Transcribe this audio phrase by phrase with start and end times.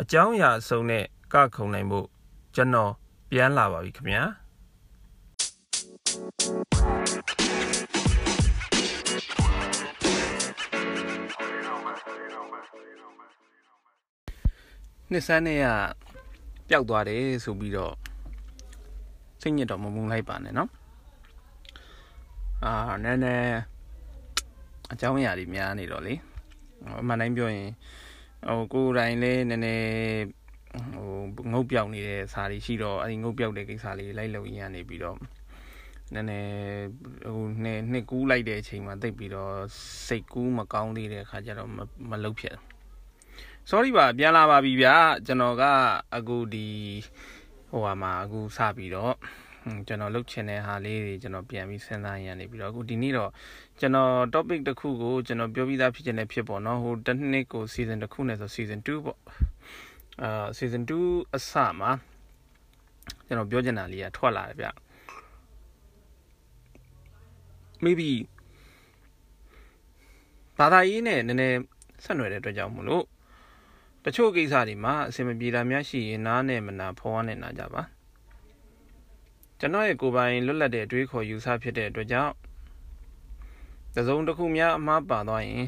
[0.00, 2.06] အကြောင်းအရာအစုံနဲ့ကခုံနိုင်ဖို့
[2.54, 2.92] ကျွန်တော်
[3.30, 4.22] ပြန်လာပါပြီခင်ဗျာ
[15.12, 15.66] နှစ်ဆန်းနဲ့က
[16.68, 17.94] ပျောက်သွားတယ်ဆိုပြီးတော့
[19.40, 20.68] စိတ်ညစ်တော့မမုန်းလိုက်ပါနဲ့เนาะ
[22.64, 22.72] အာ
[23.04, 23.58] နည်းနည်း
[24.92, 26.14] အကြောင်းအရာတွေများနေတော့လေ
[27.00, 27.70] အမှန်တိုင်းပြောရင်
[28.47, 30.25] ဟိုကိုယ်တိုင်လေးနည်းနည်း
[30.95, 35.17] ဟိုငုတ်ပြောက်နေတဲ့စာတွေရှိတော့အဲဒီငုတ်ပြောက်တဲ့ကိစ္စလေးလိုက်လို့ရနေပြီးတော့
[36.13, 36.49] နည်းနည်း
[37.27, 39.55] ဟိုနှစ်နှစ်ကူးလိုက်တဲ့အချိန်မှာတိတ်ပြီးတော့
[40.07, 41.69] စိတ်ကူးမကောင်းသေးတဲ့အခါကျတော့
[42.09, 42.57] မလုတ်ဖြစ်
[43.69, 45.63] sorry ပါပြန်လာပါပြီဗျာကျွန်တော်က
[46.15, 46.67] အခုဒီ
[47.71, 49.15] ဟိုဟာမှာအခုစပြီးတော့
[49.87, 53.31] ကျွန်တော်လုပ်ချင်တဲ့ဟာလေးတွေကျွန်တော်ပြန်ပြီးစဉ်းစားရနေပြီးတော့အခုဒီနေ့တော့
[53.79, 59.19] ကျွန်တော် topic တစ်ခုကိုကျွန်တော်ပြောပြီးသားဖြစ်ခြင်းနဲ့ဖြစ်ပေါ့နော်ဟိုတစ်နှစ်ကို season တစ်ခုနဲ့ဆို season 2ပေါ့
[60.23, 61.91] အာ season 2အစမှာ
[63.27, 64.67] ကျွန်တော်ပြောချင်တာလေးကထွက်လာတယ်ဗျ
[67.83, 68.09] maybe
[70.57, 71.59] ဘာသာရေးနဲ့နည်းနည်း
[72.03, 73.05] ဆက်နွယ်တဲ့အတွက်ကြောင့်မလို့
[74.03, 77.81] တချို့ကိစ္စတွေမှာအဆင်မပြေတာများရှိရင်နားနဲ့မနာဖော်ရနဲ့နာကြပါ
[79.65, 82.33] ကျွန်တော်ရဲ့ကိုယ်ပိုင်လွတ်လပ်တဲ့အတွေးခေါ်ယူဆဖြစ်တဲ့အတွက်ကြောင့်
[83.95, 85.65] တစုံတစ်ခုများအမှားပါသွားရင်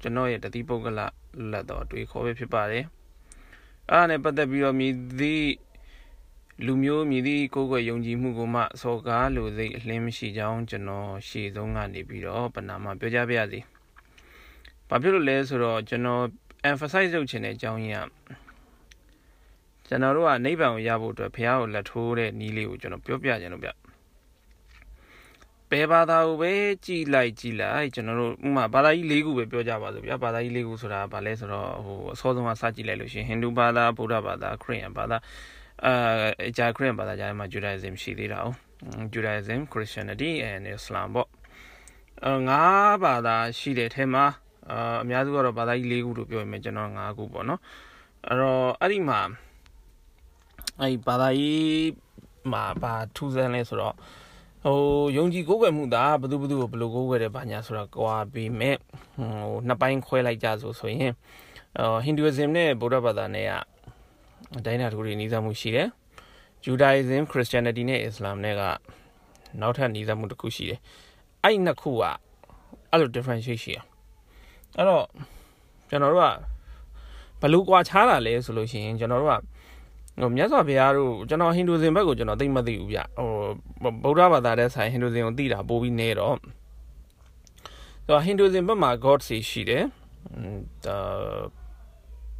[0.00, 1.12] ကျွန်တော်ရဲ့တတိပုဂ္ဂလလွတ်
[1.52, 2.84] လပ်သောအတွေးခေါ်ပဲဖြစ်ပါတယ်
[3.90, 5.48] အားနဲ့ပတ်သက်ပြီးတော့မြည်သည့်
[6.66, 13.60] လူမျိုးမြည်သည့်ကိုယ်ကွယ်ယုံကြည်မှုကိုမှစော်ကားလိုစိတ်အလင်းမရှိကြောင်းကျွန်တော်ရှေ့ဆုံးကနေပြီးတော့ပဏာမပြောကြပါရစေ။
[14.88, 16.24] ဘာဖြစ်လို့လဲဆိုတော့ကျွန်တော်
[16.70, 18.45] emphasize လုပ်ချင်တဲ့အကြောင်းရင်းက
[19.88, 23.70] ကျွန်တော်တို့ကနိဗ္ဗာန်ကိုရဖို့အတွက်ဘုရားကိုလက်ထိုးတဲ့နည်းလေးကိုကျွန်တော်ပြောပြချင်လို့ဗျ
[25.70, 26.52] ဘယ်ဘာသာကိုပဲ
[26.86, 35.16] ကြည်လိုက်ကြည်လိုက်ကျွန်တော်တို့ဥမာဘာသာကြီး၄ခုပဲပြောကြပါစို့ဗျာဘာသာကြီး၄ခုဆိုတာဘာလဲဆိုတော့ဟိုအစောဆုံးကစကြည့်လိုက်လို့ရှိရင်ဟိန္ဒူဘာသာဗုဒ္ဓဘာသာခရစ်ယာန်ဘာသာ
[35.84, 35.92] အာ
[36.48, 38.48] အကြခရစ်ယာန်ဘာသာကြားမှာ Judaism ရှိသေးတာ哦
[39.12, 41.28] Judaism Christianity and Islam ပေါ့
[42.24, 44.24] အဲငါးဘာသာရှိတဲ့ထဲမှာ
[44.70, 47.60] အာအများစုကတော့ဘာသာကြီး၄ခုလို့ပြောရင်ကျွန်တော်၅ခုပေါ့နော်
[48.26, 49.20] အဲ့တော့အဲ့ဒီမှာ
[50.80, 51.90] အဲ့ဒီဘာသာကြီး
[52.52, 53.94] မှာဘာထူးဆန်းလဲဆိုတော့
[54.64, 54.78] ဟို
[55.16, 58.76] ယုံကြည်ကိုးကွယ်မှုသာဘယ်သူဘယ်သူကိုဘယ်လိုကိုးကွယ်တယ်ဘာညာဆိုတော့ကွာပြီးမဲ့
[59.16, 61.12] ဟိုနှစ်ပိုင်းခွဲလိုက်ကြဆိုဆိုရင်
[62.04, 63.52] ဟိန္ဒူအဇမ်နဲ့ဗုဒ္ဓဘာသာနဲ့က
[64.64, 65.88] ဒိုင်းနာတူတွေနီးစပ်မှုရှိတယ်
[66.64, 68.62] ဂျူဒိုင်ဇမ်ခရစ်ယာန်တီနဲ့အစ္စလာမ်နဲ့က
[69.60, 70.80] နောက်ထပ်နီးစပ်မှုတစ်ခုရှိတယ်
[71.42, 72.02] အဲ့ဒီနှစ်ခုက
[72.90, 73.78] အဲ့လို differentiate ရှိရ
[74.76, 75.06] အဲ့တော့
[75.90, 76.26] ကျွန်တော်တို့က
[77.40, 79.34] ဘယ်လိုကွာခြားတာလဲဆိုလို့ရှိရင်ကျွန်တော်တို့က
[80.20, 83.30] ဟိုမြတ်စွာဘုရားတို့ကျွန်တော်ဟိန္ဒူဇင်ဘက်ကိုကျွန်တော်သိမသိဘူးဗျဟို
[84.04, 86.36] ဗုဒ္ဓဘာသာတဲ့ဆိုင်ဟိန္ဒူဇင်ကိုသိတာပိုပြီးနေတော့
[88.06, 89.84] ဆိုဟိန္ဒူဇင်ဘက်မှာ god စီရှိတယ်
[90.84, 90.96] ဒါ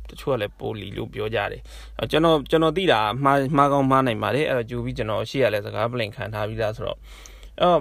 [0.08, 1.62] တချို့ကလည်းပိုလီလို့ပြောကြတယ်
[2.10, 6.98] ကျွန်တော်ကျွန်တော်သိတာမှားမှားကောင်းမှားနိုင်ပါတယ်အဲ့တော့ကြိုပြီးကျွန်တော်ရှေ့ရလဲစကားပလင်ခံထားပြီးသားဆိုတော့
[7.60, 7.80] အဲ့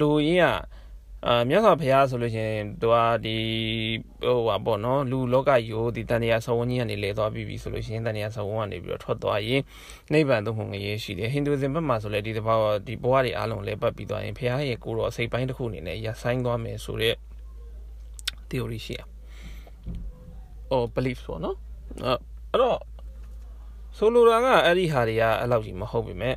[0.00, 0.46] လူရင်းက
[1.28, 3.36] အာမြတ်စွာဘုရားဆိုလို့ရှိရင်သူကဒီ
[4.24, 9.60] ဟိုပါပေါ့နော်လူလောကကြီးကိုဒီတန်တရားဆောင်းကြီးကနေလဲသွားပြီးပြီဆိုလို့ရှိရင်တန်တရားဆောင်းကနေပြီးတော့ထွက်သွားရင်
[10.12, 17.14] နိဗ္ဗာန်သို့မဟုတ်ငရေရှိတယ်ဟိန္ဒူဇင်ဘက်မှာဆိုလဲဒီတဘောဒီဘဝတွေအားလုံးလဲပတ်ပြီးသွားရင်ဘုရားရဲ့ကိုယ်တော်စိတ်ပိုင်းတစ်ခုအနေနဲ့ရဆိုင်သွားမယ်ဆိုတဲ့
[18.48, 19.00] theory ရှိရ။
[20.70, 21.56] အော် belief ပေါ့နော်။
[22.04, 22.78] အဲ့တော့
[23.98, 26.36] ဆိုလိုတာကအဲ့ဒီဟာတွေကအဲ့လောက်ကြီးမဟုတ်ပေမဲ့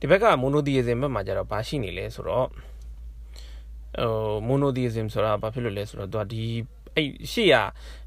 [0.00, 2.48] ဒီဘက်က monotheism ဘက်မှာကျတော့ဘာရှိနေလဲဆိုတော့
[3.98, 4.12] ဟို
[4.48, 6.44] monotheism ဆိုတာဘာဖြစ်လို့လဲဆိုတော့သူကဒီ
[6.96, 7.54] အဲ့ရှေ့ရ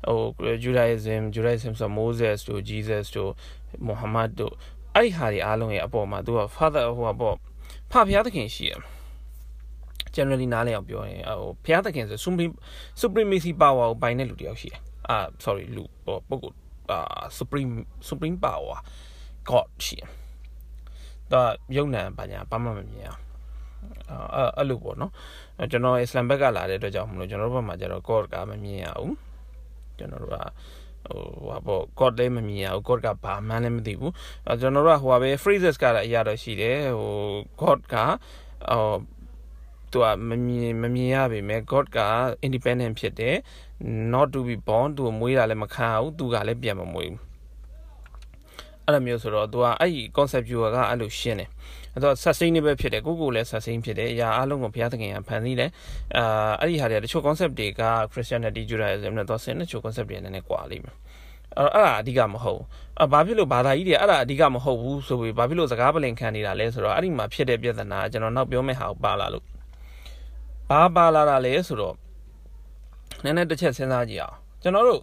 [0.08, 0.20] ဟို
[0.64, 3.32] Judaism Judaism ဆို Moses တို့ Jesus တို့
[3.88, 4.54] Muhammad တို့
[4.96, 7.36] အဲ့ဒီဟာတွေအားလုံးရဲ့အပေါ်မှာသူက father ဟိုပါပေါ့
[7.92, 8.74] ဖဖျားသခင်ရှိရ
[10.16, 12.54] generally နားလည်အောင်ပြောရင်ဟိုဖျားသခင်ဆို supreme
[13.02, 14.80] supremacy power ကိုပိုင်တဲ့လူတယောက်ရှိတယ်
[15.10, 16.58] အာ sorry လူပုဂ္ဂိုလ်
[16.92, 17.74] အာ supreme
[18.08, 18.78] supreme power
[19.50, 20.10] god ရှိတယ်
[21.32, 21.42] ဒါ
[21.76, 23.22] ယုံနံဘာညာဘာမှမမြင်အောင်
[24.36, 25.12] အဲ့အဲ့လိုပေါ့နော်
[25.72, 29.16] ကျွန်တော်အစ္စလမ်ဘက်ကလာတဲ့အတွက်ကြောင့်မလို့ကျွန်တော်တို့ဘက်မှာကျတော့ code ကမမြင်ရဘူး
[29.98, 30.38] ကျွန်တော်တို့က
[31.08, 34.14] ဟိုဟာပေါ့ code လည်းမမြင်ရဘူး code ကဘာမှန်းလည်းမသိဘူး
[34.48, 37.16] အဲကျွန်တော်တို့ကဟိုပါပဲ phrases ကလည်းအရာတော့ရှိတယ်ဟို
[37.62, 38.96] code ကဟို
[39.92, 42.00] သူကမမြင်မမြင်ရပေမဲ့ god က
[42.46, 43.36] independent ဖြစ်တယ်
[44.14, 47.22] not to be born သူမွေးတာလည်းမခံရဘူးသူကလည်းပြန်မမွေးဘူး
[48.86, 51.50] အဲ့လိုမျိုးဆိုတော့သူကအဲ့ဒီ concept viewer ကအဲ့လိုရှင်းတယ်
[51.94, 55.70] အဲ့တော့ sustainable ဖြစ်တယ်ကိုကိုလည်း sustain ဖြစ်တယ်အရာအလုံးကိုဘုရားသခင်ကဖန်ဆီးတယ်
[56.18, 60.96] အာအဲ့ဒီဟာတွေတချို့ concept တွေက Christianity Judaism နဲ့တော့ဆင်းတချို့ concept တွေနည်းနည်းကွာလိမ့်မယ်
[61.58, 62.62] အဲ့အဲ့ဒါအဓိကမဟုတ်
[63.04, 69.46] အဘာဖြစ်လို့ဘာသာကြီးတွေအဲ့ဒါအဓိကမဟုတ်ဘူးဆိုပြီးဘာဖြစ်လို့စကားပလင်ခံနေတာလဲဆိုတော့အဲ့ဒီမှာဖြစ်တဲ့ပြဿနာကျွန်တော်နောက်ပြောမယ့်ဟာကိုပါလာလို့
[70.70, 71.96] ဘာပါလာတာလဲဆိုတော့
[73.24, 75.02] နည်းနည်းတစ်ချက်စဉ်းစားကြည့်အောင်ကျွန်တော်တို့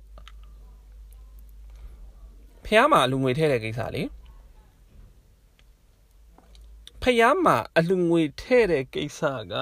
[2.64, 4.02] ဖះမှာအလူငွေထည့်တဲ့ကိစ္စလေ
[7.02, 9.20] ဖះမှာအလူငွေထည့်တဲ့ကိစ္စ
[9.52, 9.54] က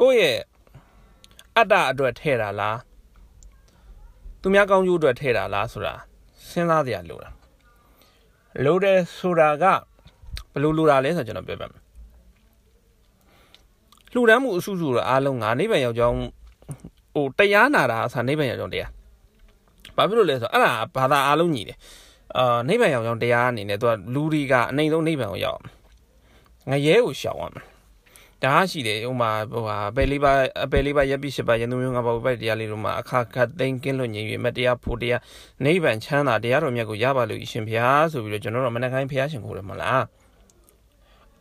[0.00, 0.40] ကိုယ့်ရဲ့
[1.56, 2.78] အတ္တအတွက်ထည့်တာလား
[4.40, 5.94] သူများကောင်းကျိုးအတွက်ထည့်တာလားဆိုတာ
[6.50, 7.30] စဉ်းစားစရာလိုတာ
[8.64, 9.64] လိုတယ်ဆိုတာက
[10.52, 11.82] ဘယ်လိုလိုတာလဲဆိုတော့ကျွန်တော်ပြောပြမယ်
[14.12, 16.18] လှူဒန်းမှုအစုစုတော့အားလုံးငါနိဗ္ဗာန်ရောက်ကြောင်း
[17.14, 18.90] ဟိုတရားနာတာအစားနိဗ္ဗာန်ရောက်ကြောင်းတရား
[19.96, 21.78] ဘာဖြစ်လို့လဲဆိုတော့အဲ့ဒါဘာသာအားလုံးညီတယ်
[22.38, 25.60] အာနိဗ္ဗာန်ရောက်ကြောင်းတရားအနေနဲ့သူကလူတွေကအနိုင်ဆုံးနိဗ္ဗာန်ကိုရောက်
[26.70, 27.72] ငရဲကိုရှောင်ရမယ်
[28.44, 30.32] ဒါရှိတယ်ဥမာဟိုဟာအပယ်လေးပါ
[30.64, 35.20] အပယ်လေးပါရပ်ပြီးရှစ်ပါရန်သူမျိုးငါပါဘက်တရားလေးတို့မှာအခါခတ်သိမ်းကင်းလွတ်ငြိမ်ပြီးမတရားဖို့တရား
[35.64, 40.04] နိဗ္ဗာန်ချမ်းသာတရားတော်မြတ်ကိုရပါလို့အရှင်ဘုရားဆိုပြီးတော့ကျွန်တော်တို့မနက်ခိုင်းဘုရားရှင်ကိုရမလား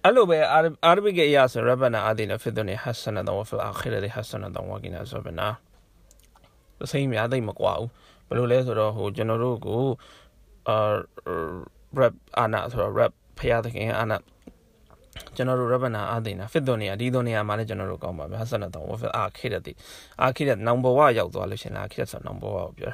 [0.03, 5.47] အဲ့လိုပဲအာရဗိကအရာဆိုရဘနာအာဒီနဖစ်ဒနီဟဆနဒဝဖလအခရဒဟဆနဒဝကိနာဆိုဘနာ
[6.91, 7.89] စိတ်များသိမကွာဘူး
[8.27, 9.83] ဘယ်လိုလဲဆိုတော့ဟိုကျွန်တော်တို့ကို
[10.69, 10.77] အာ
[12.00, 14.17] rap အာနာဆိုတော့ rap ဖရာသခင်အာနာ
[15.35, 19.71] ကျွန်တော်တို့ရဘနာအာသိနာဖစ်ဒနီယာဒီဒနီယာမှာလည်းကျွန်တော်တို့ကောင်းပါပြီဟဆနဒဝဖလအခရဒတိ
[20.23, 22.91] အခရဒနောင်ဘဝရောက်သွားလို့ရှင်လားအခရဒဆိုနောင်ဘဝကိုပြော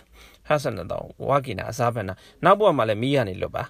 [0.48, 0.94] ဟဆနဒ
[1.30, 2.14] ဝကိနာအစားဘနာ
[2.44, 3.64] နောက်ဘဝမှာလည်းမိရနေလွတ်ပါ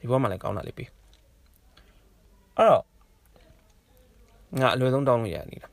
[0.00, 0.90] ဒီဘဝမှာလည်းကောင်းတာလေးပြီး
[2.56, 2.84] အဲ့တော့
[4.60, 5.68] ငါအလွယ်ဆုံးတောင်းလို့ရနေတာ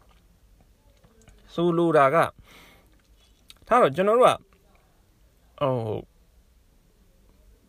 [1.54, 2.18] ဆိုလိုတာက
[3.68, 4.34] ထားတော့ကျွန်တော်တို့က
[5.60, 5.76] ဟို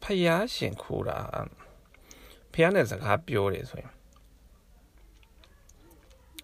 [0.02, 1.18] ဖျားရှင်ခိုးတာ
[2.54, 3.92] ဖျားနဲ့စကားပြောတယ်ဆိုရင်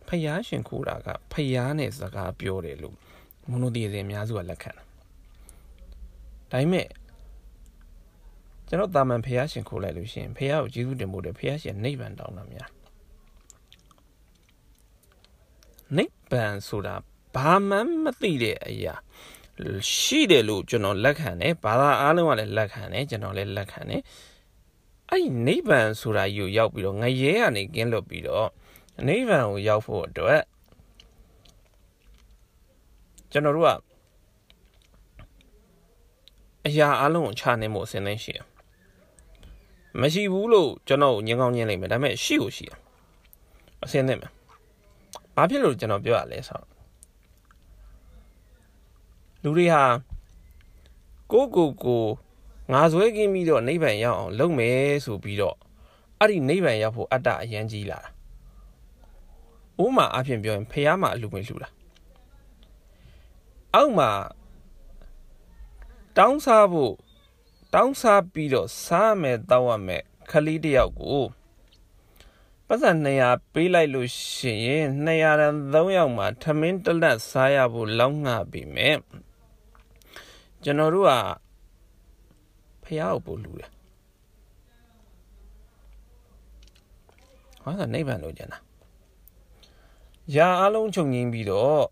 [0.08, 2.96] ဖျားရှင်ခိုးတာကဖျားနဲ့စကားပြောတယ်လို့
[3.50, 4.84] မနိုဒီဇင်အများစုကလက်ခံတာ
[6.50, 6.87] ဒါပေမဲ့
[8.69, 12.70] ကျွန်တော်တာမန်ဖះရှင်ခိုးလိုက်လို့ရှိရင်ဖះကိုကျေးဇူးတင်ဖို့တဲ့ဖះရှင်နိဗ္ဗာန်တောင်းတာများ
[15.96, 16.94] နိဗ္ဗာန်ဆိုတာ
[17.34, 18.94] ဘာမှမသိတဲ့အရာ
[19.96, 24.02] ရှိတယ်လို့ကျွန်တော်လက်ခံတယ်ဘာသာအားလုံးကလည်းလက်ခံတယ်ကျွန်တော်လည်းလက်ခံတယ်
[25.10, 28.49] အဲ့ဒီနိဗ္ဗာန်ဆိုတာယူရောက်ပြီးတော့ငရဲကနေကင်းလွတ်ပြီးတော့
[29.06, 30.43] နိဗ္ဗာန်ကိုရောက်ဖို့အတွက်
[33.32, 33.70] ကျွန်တော်တို့က
[36.66, 38.46] အရာအလုံးကိုခြာနေမှုအစဉ်သင်းရှိတယ်
[40.00, 42.78] မရှိဘူးလို့ကျွန်တော်ညင်ကောင်းညင်လိမ့်မယ်ဒါပေမဲ့ရှိကိုရှိတယ်
[43.84, 44.32] အစင်းသင့်မယ်
[45.34, 46.78] ဘာဖြစ်လို့ကျွန်တော်ပြောရလဲဆိုတော့
[49.43, 49.82] လူတွေဟာ
[51.32, 52.02] ကိုကိုကို
[52.72, 55.56] ငါဇွဲကင်းပြီးတော့နိဗ္ဗာန်ရောက်အောင်လုပ်မယ်ဆိုပြီးတော့
[56.18, 58.10] အဲ့ဒီနိဗ္ဗာန်ရောက်ဖို့အတ္တအရန်ကြီးလာတာ
[59.84, 61.68] ဥမာအဖြစ်ပြောရင်ဖះမှာအလူငွေလှူတာ
[63.74, 64.10] အောက်မှာ
[66.16, 66.94] တောင်းစားဖို့
[67.74, 71.24] တောင်းစားပြီးတော့စားမယ်တောက်ရမယ်ခလီးတယောက်ကို
[72.66, 72.90] ပတ်စံ
[73.22, 78.96] 200ပေးလိုက်လို့ရှိရင်200တန်3ယောက်မှာထမင်းတလက်စားရဖို့လောက်ငှပြီမဲ့
[80.62, 81.12] ကျွန်တော်တို့က
[82.88, 83.70] ဖះကိုပို့လူတယ်
[87.62, 88.58] ဟာဒါနိဗ္ဗာန်လို့ကျန်တာ
[90.37, 91.85] ရာအလုံးချုပ်ငင်းပြီးတော့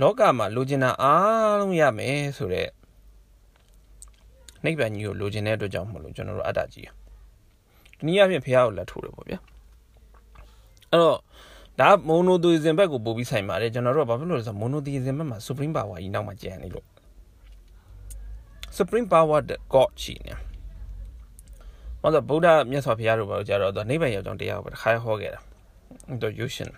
[0.00, 2.70] လောကမှာလိုချင်တာအားလုံးရမယ်ဆိုတော့
[4.64, 6.88] နိဗ္ဗာန်ကြီးကိုလိုချင်တဲ့အတွက်ကြောင့်မလို့ကျွန်တော်တို့အတ္တကြီး
[7.96, 9.38] ဒီနည်းအားဖြင့်ဖះကိုလက်ထိုးတယ်ပေါ့ဗျာ
[10.90, 11.18] အဲ့တော့
[11.80, 16.86] ဒါမိုနိုသီဇင်ဘက်ကိုပို့ပြီးဆိုင်ပါတယ်ကျွန်တော်တို့ကဘာဖြစ်လို့လဲဆိုတော့မိုနိုသီဇင်ဘက်မှာ supreme power ကြီးနောက်မှကျန်နေလို့
[18.76, 19.40] supreme power
[19.74, 20.34] god ရှိနေ
[22.00, 25.40] ဟောတော့ဗုဒ္ဓမြတ်စွာဘုရားတို့ဘာလို့ကြတော့နိဗ္ဗာန်ရောက်ကြောင်းတရားကိုတစ်ခါဟောခဲ့တာ
[26.22, 26.70] တော့ Yushin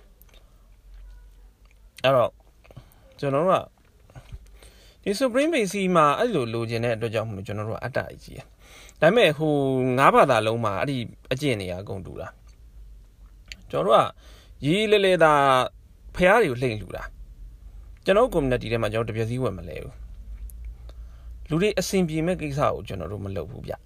[2.04, 2.32] အဲ့တော့
[3.20, 3.64] ကျွန်တော်တို့က
[5.02, 8.44] ဒီ supreme base မှာအဲ့လိုလိုချင်တဲ့အတွက်ကြောင့်မလို့ကျွန်တော်တို့ကအတ္တကြီးဒါ
[9.00, 9.52] ပေမဲ့ဟို
[9.98, 10.96] ငါးဘာသာလုံးမှာအဲ့ဒီ
[11.32, 12.28] အကျင့်တွေအကုန်တူတာ
[13.70, 14.02] ကျွန်တော်တို့က
[14.64, 15.32] ရီးလဲလဲသာ
[16.14, 17.02] ဖះတွေကိုလှိမ့်လူတာ
[18.04, 20.07] ကျွန်တော် community ထဲမှာကျွန်တော်တပြည့်စည်းဝင်မလဲဘူး
[21.48, 23.78] လူတွေအဆင်ပြေမဲ့ကိစ္စကိုကျွန်တော်တို့မလုပ်ဘူးဗျဒါ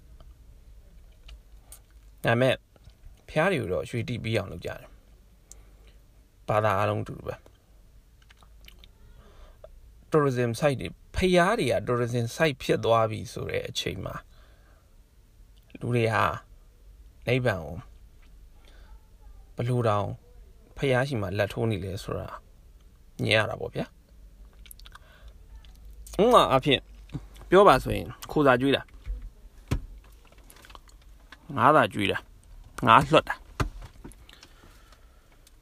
[2.23, 2.55] ပေမဲ့
[3.29, 4.89] ဖះတွေကိုတော့ရွှေတိပြီးအောင်လုပ်ကြတယ်
[6.47, 7.35] ဘာသာအားလုံးတူတူပဲ
[10.11, 14.15] tourism site တွေဖျားတွေက tourism site ဖြစ်သွားပြီဆိုတဲ့အချိန်မှာ
[15.79, 16.25] လူတွေဟာ
[17.27, 17.77] နိဗ္ဗာန်ကို
[19.57, 20.07] ဘလို့တောင်
[20.77, 22.27] ဖျားရှိမှလက်ထိုးနေလဲဆိုတာ
[23.23, 23.85] ညင်ရတာပေါ့ဗျာ
[26.21, 26.79] ဥမာအဖြစ်
[27.53, 28.81] ပြောပါဆိုရင်ခိုးစာကျွေးတာ
[31.57, 32.17] ငါးသာကျွေးတာ
[32.87, 33.35] ငါးလွှတ်တာ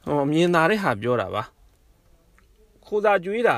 [0.06, 1.44] ဟိုမြင်သာတဲ့ဟာပြောတာပါ
[2.86, 3.58] ခိုးစာကျွေးတာ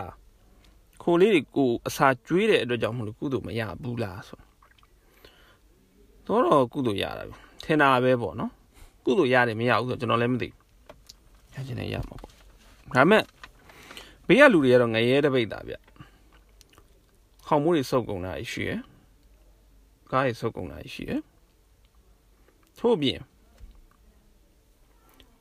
[1.02, 4.40] ခိုလေးတွေကိုအစာကျွေးတဲ့အတွက်ကြောင့်မလို့ကုသိုလ်မရဘူးလားဆို
[6.26, 8.52] တော့တော့ကုသိုလ်ရတာပဲထင်တာပဲပေါ့နော်
[9.06, 10.50] ကုသိုလ်ရတယ်မရဘူးဆိုတော့ကျွန်တော်လည်းမသိ
[11.54, 12.32] ရချင်တယ်ရမှာပေါ့
[12.96, 13.24] ဒါမဲ့
[14.28, 15.76] ဘေးကလူတွေကတော့ငရဲတပိတ်တာဗျ
[17.48, 18.80] ခေါင်းမိုးတွေစုပ်ကုန်တာရှိရယ်
[20.12, 21.22] ကားရေဆုပ်ကုန်တာရှိတယ်
[22.80, 23.20] ထို့ပြင်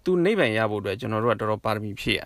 [0.04, 2.22] သူနိဗ္ဗာန်ရဖို့အတွက်ကျွန်တော်တို့ကတော်တော်ပါရမီဖြည့်ရ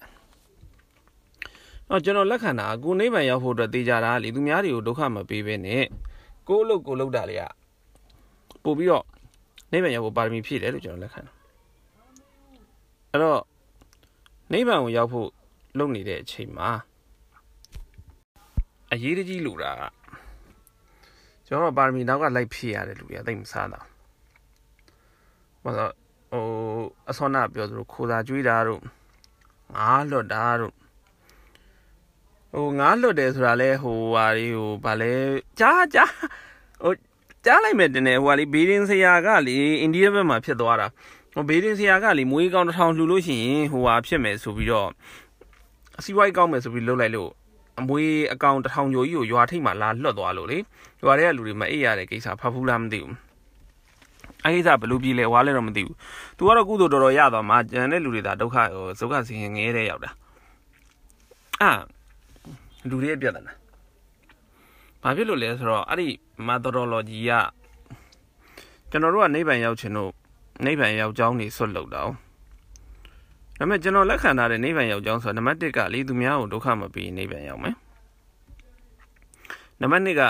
[1.90, 5.84] အော်ကျွန်တော်လက်ခံတာကိုနိဗ္ဗာန်ရောက်ဖို့အတွက်တေးကြတာလေသူများတွေကိုဒုက္ခမပေးဘဲနဲ့
[6.48, 7.42] ကိုလို့ကိုလောက်တာလေက
[8.64, 9.04] ပို့ပြီးတော့
[9.72, 11.32] နိဗ္ဗာန်ရောက်ဖို့ပါရမီဖြည့်တယ်လို့ကျွန်တော်လက်ခံတာ
[13.10, 13.40] အဲ့တော့
[14.52, 15.28] နိဗ္ဗာန်ကိုရောက်ဖို့
[15.78, 16.68] လုပ်နေတဲ့အချိန်မှာ
[18.96, 19.82] အရေးတကြီးလူတာက
[21.46, 23.80] ကျွန်တော်ပါရမီနောက်ကလိုက်ဖြည့်ရတယ်လူတွေကသိမစားတာ
[25.62, 25.92] ဘာလို့
[26.30, 26.44] ဟို
[27.10, 28.82] အစောနာပြောသလိုခိုးစာကျွေးတာတို့
[29.74, 30.74] ငါးလွတ်တာတို့
[32.52, 35.14] ဟိုငါးလွတ်တယ်ဆိုတာလဲဟိုဟာလေးဟိုဗာလဲ
[35.58, 36.12] ကြားကြား
[36.82, 36.92] ဟို
[37.44, 40.86] ကြားလိုက်မယ်တင်တယ်ဟိုဟာလေးဘေးဒင်းဆရာကလေအိန္ဒိယဘက်မှာဖြစ်သွားတာ
[41.34, 44.88] ဟိုဘေးဒင်းဆရာကလေမွေးကောင်းတစ်ထောင်လှူလို့ရှိရင်ဟိုဟာဖြစ်မယ်ဆိုပြီးတော့
[45.98, 47.30] အစီဝိုက်ကောင်းမယ်ဆိုပြီးလှုပ်လိုက်လို့
[47.80, 50.58] အမွေအကောင်တစ်ထောင်ကျော်ကြီးကိုရွာထိပ်မှာလာလွတ်သွားလို့လေ
[51.02, 53.14] ရွာထဲကလူတွေမအိပ်ရတဲ့ကိစ္စဖတ်ဖူးလားမသိဘူး
[54.44, 55.96] အဲ့ဒီစားဘလူပြည်လဲဝါလဲတော့မသိဘူး။
[56.36, 60.10] तू ကတော့ကုသိုလ်တော်တော်ရသွားမှာကျန်တဲ့လူတွေဒါဒုက္ခဟိုဒုက္ခဆင်းရဲငဲတဲ့ရောက်တာ။
[61.62, 61.70] အာ
[62.88, 63.54] လူတွေရဲ့ပြဿနာ။
[65.02, 66.08] ဘာဖြစ်လို့လဲဆိုတော့အဲ့ဒီ
[66.46, 67.32] methodology က
[68.90, 70.10] ကျွန်တော်တို့ကနိဗ္ဗာန်ရောက်ခြင်းတို့
[70.64, 72.10] နိဗ္ဗာန်ရောက်ကြောင်းနေဆွတ်လောက်တော့
[73.58, 77.74] ဒါပေမဲ့ကျွန်တော်လက်ခံထားတဲ့နိဗ္ဗာန်ရောက်ကြောင်းဆိုတော့နံပါတ်1ကလေသူများကိုဒုက္ခမပေးနိဗ္ဗာန်ရောက်မယ်။
[79.80, 80.22] နံပါတ်2က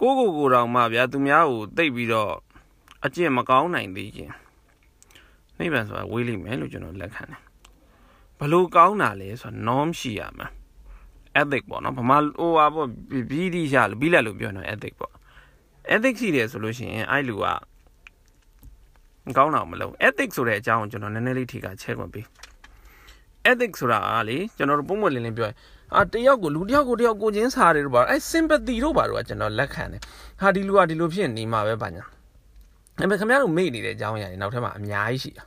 [0.00, 2.32] ကိုကိုကိုတောင်မှဗျာသူများကိုတိတ်ပြီးတော့
[3.04, 4.32] အကျင့်မကောင်းနိုင်သေးခြင်း
[5.58, 7.40] နိဗ္ဗာန်ဆိုတာဝေးလိမ့်မယ်လို့ကျွန်တော်လက်ခံတယ်
[8.38, 10.46] ဘလို့ကောင်းတာလဲဆိုတော့ norm ရှိရမှာ
[11.40, 12.88] ethic ပေါ့နော်ဗမာဟိုဟာပေါ့
[13.30, 15.12] ပြီးဒီရှာလို့ပြီးလက်လို့ပြောနေ ethic ပေါ့
[15.94, 17.44] ethic ရှိတယ်ဆိုလို့ရှိရင်အဲ့လူက
[19.36, 22.24] ကောင်းတာမလုပ် ethic ဆိုတဲ့အကြောင်းကိုကျွန်တော်နည်းနည်းလေးထိကချဲခွင့်ပေး
[23.50, 25.56] ethic ဆိုတာကလေကျွန်တော်တို့ပုံမှန်လင်းလင်းပြောရင်
[25.96, 30.00] အာတယောက်ကိုလူတယောက်ကိုတယောက်ကိုချင်းစားတယ်လို့ပါအဲ sympathy တို့ပါတော့ကျွန်တော်လက်ခံတယ်
[30.40, 32.04] ဟာဒီလူကဒီလိုဖြစ်နေမှာပဲပါညာ
[32.98, 35.44] ဒါပေမဲ့ခင်ဗျားတို့မေ့နေတဲ့အကြောင်းအရာတွေနောက်ထပ်မှာအများကြီးရှိတာ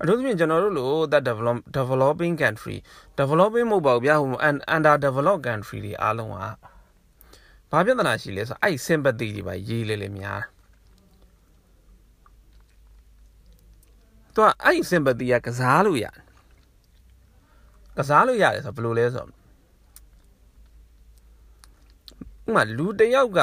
[0.00, 2.76] အထူးသဖြင့်ကျွန်တော်တို့လို that develop developing country
[3.18, 4.28] developing မဟုတ်ပါဘူးဗျာဟို
[4.74, 6.36] under developed country တွေအားလုံးက
[7.70, 10.59] ဘာပြဿနာရှိလဲဆိုအဲ့ sympathy တွေပါရေးလေလေများတော့
[14.64, 16.24] အဲ့ sympathy ကကစားလို့ရတယ်
[17.96, 19.40] ကစားလို့ရတယ်ဆိုဘယ်လိုလဲဆိုတော့
[22.46, 23.40] ဥမာလူတယောက်က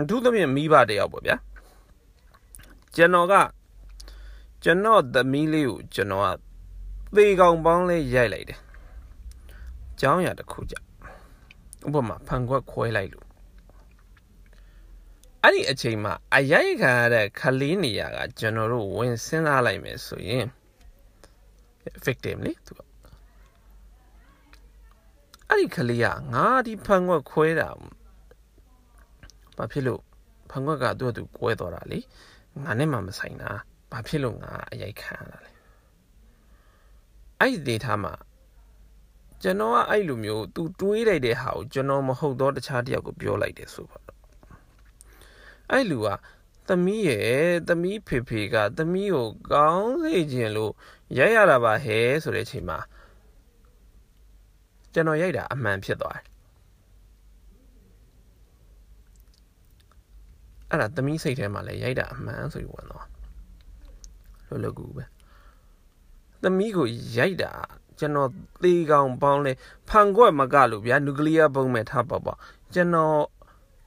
[0.00, 1.36] အထူးသဖြင့်မိဘတယောက်ပေါ့ဗျာ
[2.94, 3.34] ကျွန်တော်က
[4.64, 6.28] ကျွန်တော်သမီးလေးကိုကျွန်တော်က
[7.16, 8.58] သေကောင်ပေါင်းလေးရိုက်လိုက်တယ်။
[10.00, 13.25] ကျောင်းရတစ်ခုကြဥပမာဖန်ခွက်ခွဲလိုက်လို့
[15.42, 20.46] အဲ့ဒီအချိန်မှာအရိုက်ခံရတဲ့ခလေးနေရကကျွန်တော်တို့ဝင်စဉ်းစားလိုက်မယ်ဆိုရင်
[22.04, 22.80] victim လေသူက
[25.48, 27.68] အဲ့ဒီခလေးကငါဒီဖန်ခွက်ခွဲတာ
[29.56, 30.02] ဘာဖြစ်လို့
[30.50, 31.98] ဖန်ခွက်ကသူ့အတူကွဲသွားတာလေ
[32.62, 33.50] ငါနဲ့မှမဆိုင်တာ
[33.92, 35.50] ဘာဖြစ်လို့ငါအရိုက်ခံရတာလဲ
[37.40, 38.14] အဲ့ဒီဒေတာမှာ
[39.42, 44.05] ကျွန်တော်ကအဲ့လိုမျိုးသူတွေးလိုက်တဲ့ဟာကိုကျွန်တော်မဟုတ်တော့တခြားတယောက်ကိုပြောလိုက်တယ်ဆိုပါတော့
[45.70, 46.08] အဲ့လူက
[46.68, 50.72] သမီးရဲ့သမီးဖေဖေကသမီးကိုကောင်းစေခြင်းလို့
[51.18, 52.78] ရိုက်ရတာပါဟဲဆိုတဲ့အချိန်မှာ
[54.92, 56.24] ကျွန်တော်ရိုက်တာအမှန်ဖြစ်သွားတယ်
[60.70, 63.06] အဲ့ဒါသမီးစိတ်ထဲမှာလည်းရိုက်တာအမှန်ဆိုပြီးဝင်သွား
[64.48, 65.04] လောလောကူပဲ
[66.42, 67.52] သမီးကိုရိုက်တာ
[67.98, 68.30] ကျွန်တော်
[68.62, 69.52] သေကောင်ပေါင်းလဲ
[69.88, 72.34] ဖန်ခွက်မကလို့ဗျာနျူကလ িয়ার ဘုံမဲ့ထားပါပါ
[72.74, 73.18] ကျွန်တော်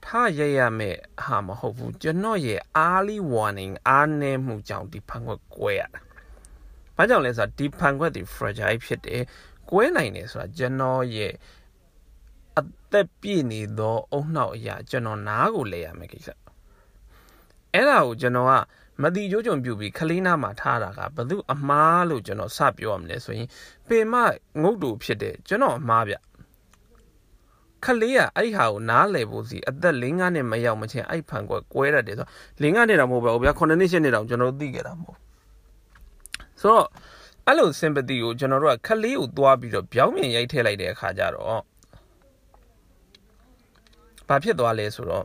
[0.04, 6.00] ထားရရမယ်ဟာမဟုတ်ဘူးကျွန်တော်ရဲ့ early warning အားနည်းမှုကြောင့်ဒီဖန်ခွက်ကွဲရတာ
[6.96, 9.22] ဘာကြောင့်လဲဆိုတော့ဒီဖန်ခွက်ဒီ fragile ဖြစ်တယ်
[9.70, 11.32] ကွဲနိုင်တယ်ဆိုတာကျွန်တော်ရဲ့
[12.58, 16.28] အသက်ပြည့်နေသောအုံနှောက်အရာကျွန်တော်နားကိုလဲရမယ်ကိစ္စ
[17.74, 18.52] အဲ့ဒါကိုကျွန်တော်က
[19.02, 23.48] မတိကျိုးကြုံပြုပြီးခလေးနာမှာထားတာကဘသူအမားလို့ကျွန်တော်စပြောရမလဲဆိုရင်
[23.88, 24.14] ပင်မ
[24.62, 26.14] ငုတ်တူဖြစ်တဲ့ကျွန်တော်အမားဗျ
[27.84, 32.26] ခလေးကအဲ့ဟာကိုနားလည်ဖို့စီအသက်၄၅နှစ်မရောက်မချင်းအဲ့ဖန်ကွက်ကွဲရတယ်ဆို
[32.62, 35.18] ၄၅နှစ်တော့မဟုတ်ပါဘူးဗျာ9နှစ်10နှစ်တောင်ကျွန်တော်သိခဲ့တာမဟုတ်
[36.60, 36.86] ဆိုတော့
[37.46, 41.62] အဲ့လို sympathy ကိုကျွန်တော်တို့ကခလေးကိုသွားပြီးတော့ပြောင်းပြန်ရိုက်ထည့်လိုက်တဲ့အခါကျတော့
[44.28, 45.24] ဘာဖြစ်သွားလဲဆိုတော့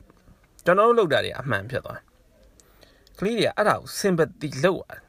[0.65, 1.99] ကျွန်တော်တို့လုပ်တာတွေအမှန်ဖြစ်သွား
[3.19, 5.01] ကလေးတွေကအဲ့ဒါကို sympathy လုပ်ရတယ်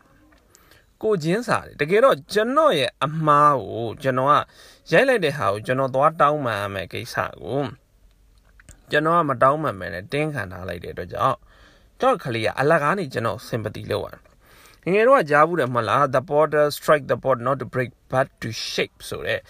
[1.03, 4.35] ကိုချင်းစားတယ်တကယ်တော့ကျွန်တော်ရဲ့အမားကိုကျွန်တော်က
[4.93, 7.61] ရိုက်လိုက်တဲ့ဟာကိုကျွန်တော်သွားတောင်းပန်ရမယ်ကိစ္စကို
[8.91, 11.37] ကျွန်တော်ကမတောင်းပန်မယ်နဲ့တင်းခံထားလိုက်တဲ့အတွက်ကြောင့်
[12.01, 14.17] ကျွန်တော်ကလေးကအလကားနေကျွန်တော် sympathy လုပ်ရတ
[14.87, 19.41] ယ်ငယ်တော့ကြားဘူးတယ်မလား the border strike the board not to break but to shape ဆိုတဲ့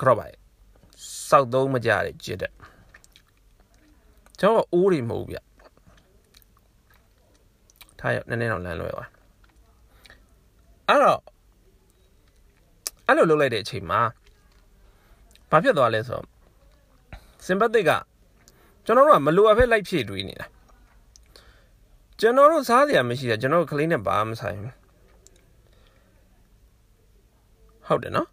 [0.00, 0.26] ကြောက်ပါ
[1.28, 2.52] စောက်သုံးမကြတဲ့ကြည့်တဲ့
[4.40, 5.38] ကျွန်တော်အိုးတွေမဟုတ်ဘူးဗျ
[7.98, 9.08] ထားရနည်းနည်းတော့လမ်းလွဲသွား
[10.88, 11.20] အဲ့တော့
[13.08, 14.00] အဲ့လိုလုပ်လိုက်တဲ့အချိန်မှာ
[15.50, 16.26] ဘာဖြစ်သွားလဲဆိုတော့
[17.46, 17.92] sympathetic က
[18.84, 20.46] ကျွန်တော်တို့ကမလိုအပ်ဖက်လိုက်ဖြည့်တွေးနေတာ
[22.20, 24.74] ကျွန်တော်တို့စားစရာမရှိတာကျွန်တော်တို့ကလေးနဲ့ဘာမှမဆိုင်ဘူး
[27.86, 28.28] ဟုတ်တယ်နော်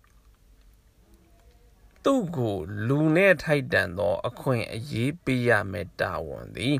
[2.03, 2.55] သူ့ကို
[2.87, 6.75] လူနဲ့ထိုက်တန်သော အခွင့်အရေးပေးရမယ်တာဝန်သည်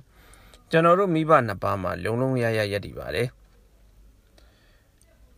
[0.72, 3.28] ကျွန်တော်တို့မိဘနှစ်ပါးမှာလုံလုံရရရည်တည်ပါတယ်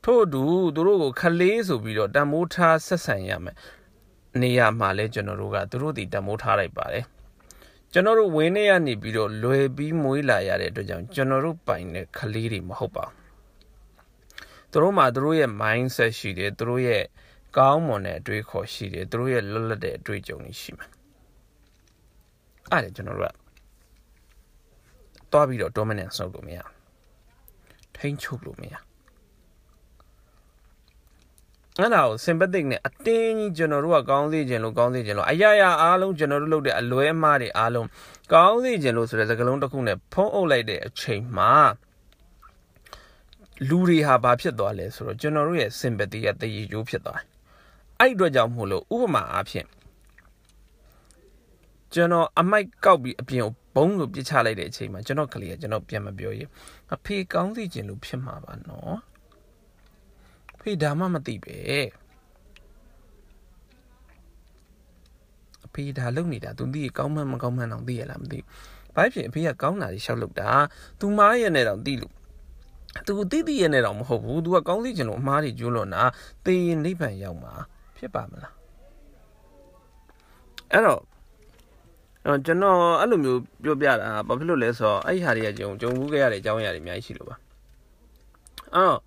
[0.10, 0.44] ထို့အတူ
[0.76, 3.56] သူတို့ကိုခလေးဆိုပြီးတော့တန်မိုးထားဆက်ဆံရမယ်
[4.42, 7.06] နေရာမှာလဲကျွန်တော်တို့ကသူတို့တည်တန်မိုးထားလိုက်ပါတယ်
[7.94, 13.16] ကျွန်တော်တို့ဝင်းထဲကနေပြီးတော့လွယ်ပြီးမွေးလာရတဲ့အတွက်ကြောင့်ကျွန်တော်တို့ပိုင်တဲ့ခလေးတွေမဟုတ်ပါဘူး
[14.72, 17.04] သူတို့မှာသူတို့ရဲ့ mindset ရှိတယ်သူတို့ရဲ့
[17.58, 20.88] ကောင်းမွန်တဲ့အတွေးခေါ်ရှိတယ်သူတို့ရဲ့လွတ်လပ်တဲ့အတွေးကြုံတွေရှိမှာ
[22.72, 23.36] အဲ့ဒါကျွန်တော်တို့က
[25.32, 26.60] တွားပြီးတော့ dominance လုပ်လို့မရ
[27.96, 28.76] ထိန်းချုပ်လို့မရ
[31.80, 37.88] အဲ့ဒါကို sympathetic နဲ့အတင်းကြီးကျွန်တော်တို့ကကောင်းစေခြင်းလို့ကောင်းစေခြင်းလို့အရာရာအားလုံးကျွန်တော်တို့လုပ်တဲ့အလွဲအမှားတွေအားလုံး
[38.34, 41.52] ကောင်းစေခြင်းလို့ဆိုတဲ့စကားလုံးတစ်ခုနဲ့ဖုံးအုပ်လိုက်တဲ့အချိန်မှာ
[43.70, 47.28] လူတွေဟာဘာဖြစ်သွားလဲဆိုတော့ကျွန်တော်တို့ရဲ့ sympathy ကတည်ရည်ကျိုးဖြစ်သွားတယ်
[48.00, 49.68] အဲ့အတွက်ကြောင့်မို့လို့ဥပမာအားဖြင့်
[51.94, 56.50] ကျွန်တော်အမိုက်ကောက်ပြီးအပြင်ကိုဘုံကိုပြစ်ချလိုက်တဲ့အချိန်မှာကျွန်တော်ကလေးကကျွန်တော်ပြန်မပြောရင်
[56.94, 58.98] အဖေကောင်းစီခြင်းလို့ဖြစ်မှာပါနော်
[60.68, 61.56] ဖေဒါမှမသိပဲ
[65.66, 68.40] အဖေဒါလုံနေတာသူသိကောင်းမှန်းမကောင်းမှန်းတော့သိရလားမသိ
[68.96, 70.50] ဘာဖြစ်အဖေကကောင်းတာတွေရှောက်လုပ်တာ
[71.00, 72.14] သူမားရနေတော့သိလို့
[73.06, 76.04] သူတိတိရနေတော့မဟုတ်ဘူးသူကကောင်းစီခြင်းလို့အမားတွေကျိုးလွန်တာ
[76.46, 77.54] သေရင်နိဗ္ဗာန်ရောက်မှာ
[77.98, 78.54] ဖြစ်ပါမလား
[80.72, 81.02] အဲ့တော့
[82.26, 87.36] တော့ကျွန်တော်အဲ့လိုမျိုးပြောပြတာဘာဖြစ်လို့လဲဆိုတော့အဲ့ဒီဟာတွေကကြုံကြုံဘူးခဲ့ရတဲ့အကြောင်းအရာတွေအများကြီးရှိလို့ပါ
[88.76, 89.00] အဲ့တော့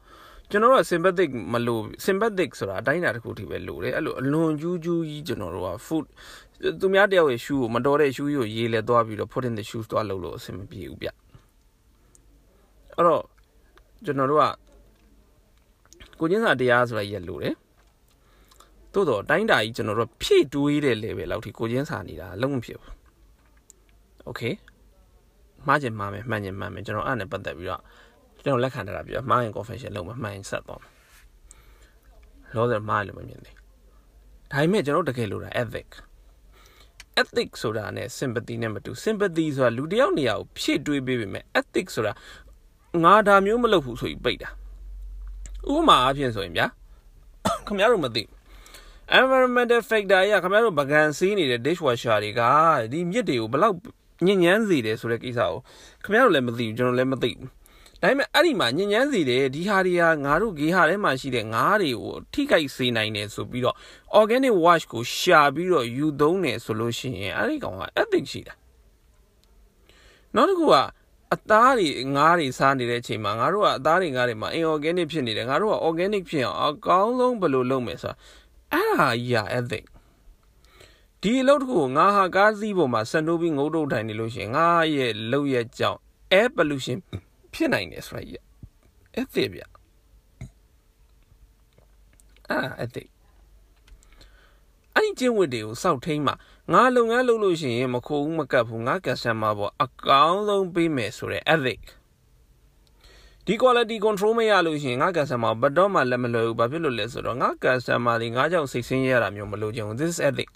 [0.51, 6.05] ကျွန်တော်တို့က sympathetic မလို့ sympathetic ဆိုတာအတိုင်းအတာတစ်ခုထိပဲလို့တယ်အဲ့လိုအလွန်ကျူးကျူးကြီးကျွန်တော်တို့က food
[6.81, 13.25] သူများတယောက်ရဲ့ shoe ကိုမတော်တဲ့ shoe ကိုရေးလဲသွားပြီးတော့ put in the shoes သွားလုပ်လို့အဆင်မပြေဘူးဗျအဲ့တော့
[14.05, 14.45] ကျွန်တော်တို့က
[16.21, 17.55] ကိုချင်းစာတရားဆိုတာရက်လို့တယ်
[18.93, 22.95] သို့တော့အတိုင်းတာကြီးကျွန်တော်တို့ဖြည့်တွေးတဲ့ level လောက်ထိကိုချင်းစာနေတာလုံးမဖြစ်ဘူး
[24.29, 24.55] okay
[25.67, 27.83] မှားချင်မှားမယ်မှန်ချင်မှန်မယ်ကျွန်တော်အဲ့နဲ့ပတ်သက်ပြီးတော့
[28.44, 30.90] ကျွန်တော်လက်ခံထားတာပြီးတော့မှားရင် confession လုပ်မှာမှန်ရင်ဆက်သွားမှာ
[32.55, 33.55] လောဆယ်မှားလို့မမြင်သေး
[34.53, 35.88] ဒါပေမဲ့ကျွန်တော်တကယ်လို့တာ ethic
[37.20, 42.12] ethic ဆိုတာနဲ့ sympathy နဲ့မတူ sympathy ဆိုတာလူတယောက်နေရာကိုဖြည့်တွေးပေးပေမဲ့ ethic ဆိုတာ
[43.05, 44.50] ငါဒါမျိုးမလုပ်ဘူးဆိုပြီးပိတ်တာ
[45.72, 46.66] ဥပမာအဖြစ်ဆိုရင်ဗျာ
[47.66, 48.22] ခင်ဗျားတို့မသိ
[49.18, 52.42] environmental factor ရခင်ဗျားတို့ပကံစီးနေတဲ့ dishwasher တွေက
[52.92, 53.76] ဒီမြစ်တွေကိုဘလောက်
[54.26, 55.55] ညဉ့်ညမ်းစေတယ်ဆိုတဲ့ကိစ္စကို
[56.05, 57.60] ခင်ဗျားတို့လည်းမသိဘူးကျွန်တော်လည်းမသိဘူး
[58.03, 63.77] ဒါပေမဲ့အဲ့ဒီမှာညဉ့်ညမ်းစေတယ်ဒီဟာတွေကငါတို့ဂေဟာထဲမှာရှိတဲ့ငါးတွေကိုထိခိုက်စေနိုင်တယ်ဆိုပြီးတော့
[64.19, 68.55] organic wash ကိုရှာပြီးတော့ယူသုံးတယ်ဆိုလို့ရှိရင်အဲ့ဒီကောင်က ethic ရှိတာ
[70.35, 70.77] နောက်တစ်ခုက
[71.35, 78.17] အသားတွေငါးတွေစားနေတဲ့အချိန်မှာငါတို့ကအသားတွေငါးတွေမှာ inorganic ဖြစ်နေတယ်ငါတို့က organic ဖြစ်အောင်အကောင်းဆုံးဘယ်လိုလုပ်မယ်ဆိုတာ
[78.73, 79.85] အဲ့ဒါကြီးอ่ะ ethic
[81.23, 85.99] ဒီအလုပ်တစ်ခုကိုငါဟာကားစီးပေါ်မှာဆန်တိုးပြီးငုတ်တုတ်ထိုင်နေလို့ရှိရင်ငါရဲ့လုပ်ရဲ့ကြောင့်
[86.39, 86.99] air pollution
[87.55, 88.43] ဖြစ်နိုင်တယ်ဆိုတာကြီး
[89.21, 89.63] ethic ဗျ
[92.51, 93.09] အာ ethic
[94.95, 96.35] အဲ့ဒီကျင့်ဝတ်တွေကိုစောက်ထိန်မှာ
[96.73, 101.81] ငါလုပ်ငန်းလုပ်လို့ရှိရင်မခိုးဘူးမကတ်ဘူးငါ customer ပေါ်အကောင်းဆုံးပေးမယ်ဆိုတဲ့ ethic
[103.47, 110.51] ဒီ quality control မရလို့ရှိရင်ငါ customer ဘတ်တော့မှလက်မလွယ်ဘူးဘာဖြစ်လို့လဲဆိုတော့ငါ customer တွေငါကြောင့်စိတ်ဆင်းရဲရတာမျိုးမလို့ချင်ဘူး this is ethic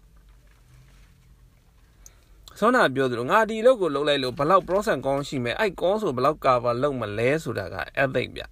[2.58, 8.42] ဆောနာပြောသလိုငါဒီလောက်ကိုလုံးလိုက်လို့ဘလောက် process ကောင်းရှိမယ်အဲ့ကောင်းဆိုဘလောက် cover လုပ်မလဲဆိုတာက ethic ဗျ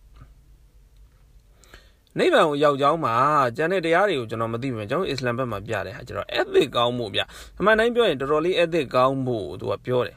[2.18, 3.14] နိဗ္ဗာန်ကိုရောက်ကြောင်းမှာ
[3.56, 7.20] ကျန်တဲ့တရားတွေကိုကျွန်တော်မသိဘူးကျွန်တော်အစ္စလာမ်ဘက်မှာပြတယ်ဟာကျွန်တော် ethic ကောင်းမှုဗျ
[7.58, 10.16] အမှန်တိုင်းပြောရင်တော်တော်လေး ethic ကောင်းမှုသူကပြောတယ်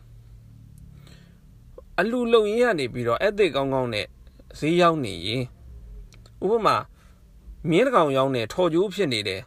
[1.99, 4.05] အလူလုံရင်းကနေပြီးတော့ ethic ကောင်းကောင်းနဲ့
[4.59, 5.43] ဈေးရောက်နေရင်
[6.43, 6.75] ဥပမာ
[7.69, 9.41] မြင်းတကောင်ရောက်နေထော်ကျိုးဖြစ်နေတယ်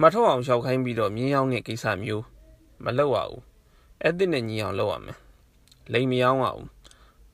[0.00, 2.24] မထောက်အောင်ရှောက်ခိုင်းပြီးတော့မြင်းရောက်တဲ့ကိစ္စမျိုး
[2.84, 3.53] မလုပ်ရဘူး
[4.04, 5.18] အဲ့ဒီနဲ့ညီအောင်လုပ်ရမယ်
[5.92, 6.62] လိမ်မယောင်းအောင်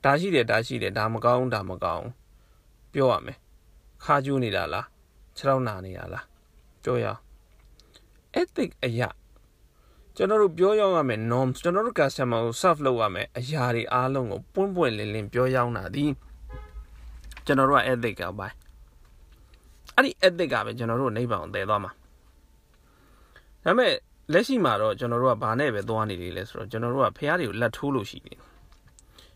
[0.03, 2.07] ဒါရှိတယ်ဒါရှိတယ်ဒါမကောင်းဒါမကောင်း
[2.93, 3.37] ပြောရမယ်
[4.03, 4.85] ခါကျူးနေတာလား
[5.35, 6.25] ခြေထောက်နာနေတာလား
[6.83, 7.19] ပြောရအောင်
[8.41, 9.09] ethic အရာ
[10.15, 16.05] ကျွန်တော်တို့ပြောရောက်ရမယ် norms ကျွန်တော်တို့ customer ကို serve လုပ်ရမယ်အရာတွေအားလုံးကိုပွင့်ပွင့်လင်းလင်းပြောရောက်တာဒီ
[17.45, 18.47] ကျွန်တော်တို့က ethic ကပါ
[19.95, 21.91] အဲ့ဒီ ethic ကပဲကျွန်တော်တို့နိဗ္ဗာန်ကိုတည်သွားမှာ
[23.63, 23.93] ဒါပေမဲ့
[24.33, 28.33] လက်ရှိမှာတော့ကျွန်တော်တို့ကဘာနဲ့ပဲသွားနေလေလဲဆိုတော့ကျွန်တော်တို့ကဖះတွေကိုလက်ထိုးလို့ရှိနေ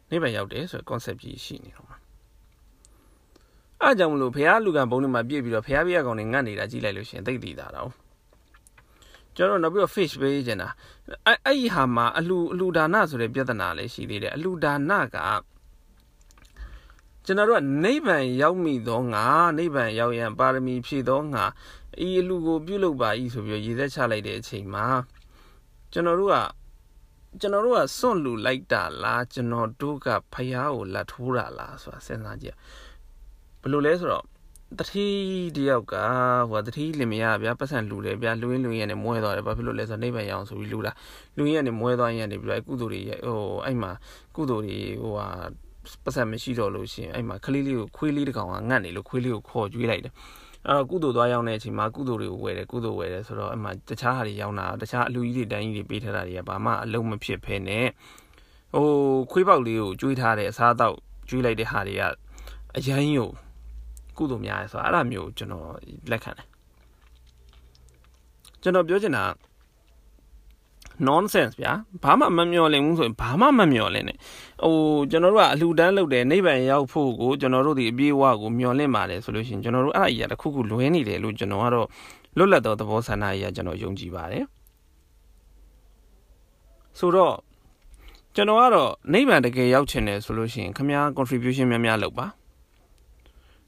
[0.09, 1.97] နိဗ္ဗာန်ရောက်တယ်ဆိုတော့ concept ကြီးရှိနေတော့မှာ
[3.81, 7.89] အားကြောင့်မလို့ဖះလူကံဘုံတွေမှာပြည့်ပြီးတော့ဖះပြရကောင်တွေငတ်နေတာကြည့်လိုက်လို့ရှိရင်သိတည်တာတော့
[9.35, 10.69] ကျွန်တော်နောက်ပြီးတော့ fish ပေးကျင်တာ
[11.25, 15.17] အဲ့အဲ့ဒီဟာမှာအလူအလူဒါနဆိုတဲ့ပြဿနာလည်းရှိသေးတယ်အလူဒါနက
[17.25, 19.25] ကျွန်တော်တို့ကနိဗ္ဗာန်ရောက်မိသောငါ
[19.57, 21.43] နိဗ္ဗာန်ရောက်ရန်ပါရမီဖြည့်သောငါ
[22.05, 24.85] ဤအလူကိုပြုလုပ်ပါ၏ဆိုပြီးရေသက်ချလိုက်တဲ့အချိန်မှာ
[25.93, 26.35] ကျွန်တော်တို့က
[27.39, 32.55] ကျွန်တော်တို့ကစွန့်လူလိုက်တာလားကျွန်တော်တို့ကဖျားကိုလက်ထိုးတာလားဆိုတာစဉ်းစားကြည့်
[33.61, 34.25] ဘယ်လိုလဲဆိုတော့
[34.79, 35.07] တတိ
[35.57, 35.95] တယောက်က
[36.49, 40.91] ဟိုတတိလင်မယားဗျာပတ်စံလူတယ်ဗျာလူရင်းလူရင်းနဲ့မွဲသွားတယ်ဘာဖြစ်လို့လဲဆိုတော့နေပန်ရအောင်ဆိုပြီးလူတာ
[41.37, 43.91] လူရင်းနဲ့မွဲသွားရင်နေပြီးတော့ကုသိုလ်တွေဟိုအဲ့မှာ
[44.35, 45.27] ကုသိုလ်တွေဟိုဟာ
[46.03, 50.13] ပတ်စံမရှိတော့လို့ရှိရင်အဲ့မှာခလေးလေးကိုခွေးလေးတစ်ကောင်ကငတ်နေလို့ခွေးလေးကိုခေါ်ကျွေးလိုက်တယ်
[50.67, 57.85] အဲ့တော့ကုသိုလ်သွားရောက်တဲ့အချိန်မှာကုသိုလ်တွေကိုဝယ်တယ်ကုသိုလ်ဝယ်တယ်ဆိုတော့အဲ့မှာတခြားဟာတွေရောက်တာတခြားအလူကြီးတွေတိုင်းကြီးတွေပေးထားတာတွေကဘာမှအလုံးမဖြစ်ဖဲနဲ့
[58.75, 58.87] ဟို
[59.31, 60.97] ခွေးပေါက်လေးကိုကျွေးထားတဲ့အစားအသောက်
[61.29, 62.03] ကျွေးလိုက်တဲ့ဟာတွေက
[62.77, 63.27] အရန်ယုံ
[64.17, 65.67] ကုသိုလ်များရဲဆိုတော့အဲ့ဒါမျိုးကျွန်တော်
[66.11, 66.47] လက်ခံတယ်
[68.61, 69.23] ကျွန်တော်ပြောချင်တာ
[71.09, 74.17] nonsense ဗျာဘာမှမမျော်လင့်ဘူးဆိုရင်ဘာမှမမျော်လင့်နဲ့
[74.63, 74.75] ဟို
[75.11, 81.87] ကျွန်တော်တို့ကအလှူဒန်းလုပ်တယ်နိဗ္ဗာန်ရောက်ဖို့ကိုကျွန်တော်တို့ဒီအပြေးအဝကိုမျော်လင့်ပါတယ်ဆိုလို့ရှိရင်ကျွန်တော်တို့အဲ့ဒါကြီးကတခုခုလွဲနေတယ်လို့ကျွန်တော်ကတော့
[82.37, 84.43] လွတ်လပ်သောသဘောဆန္ဒကြီးကကျွန်တော်ယုံကြည်ပါတယ်
[86.99, 87.35] ဆိုတော့
[88.35, 92.27] ကျွန်တော်ကတော့နိဗ္ဗာန်တကယ်ရောက်ချင်တယ်ဆိုလို့ရှိရင်ခမား contribution များများလုပ်ပါ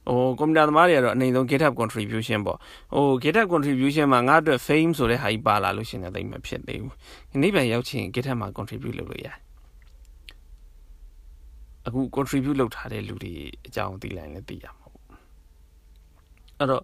[0.07, 2.57] ဟိုကွန်ပျူတာသမားတွေကတော့အနေဆုံး GitHub contribution ပေါ့
[2.93, 6.95] ဟို GitHub contribution မှာငါအတွက် fame ဆိုတဲ့ဟာကြီးပါလာလို့ရှင်လည်းသိမဖြစ်သေးဘူး
[7.41, 9.37] နိဗ္ဗာန်ရောက်ချင် GitHub မှာ contribute လုပ်လို့ရတယ်
[11.87, 13.33] အခု contribute လုပ်ထားတဲ့လူတွေ
[13.67, 15.05] အကြောင်းသိလိုက်လည်းသိရမှာပေါ့
[16.57, 16.83] အဲ့တော့